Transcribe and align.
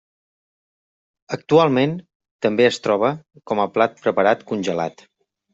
Actualment 1.37 1.93
també 2.47 2.67
es 2.71 2.81
troba 2.87 3.13
com 3.53 3.65
a 3.67 3.71
plat 3.77 4.05
preparat 4.07 4.45
congelat. 4.55 5.07